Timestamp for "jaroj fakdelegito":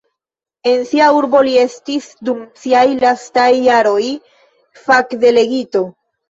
3.67-5.85